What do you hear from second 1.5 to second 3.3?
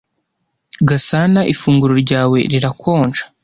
ifunguro ryawe rirakonja."